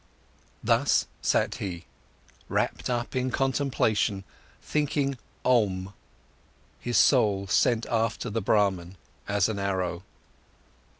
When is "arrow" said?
9.59-10.01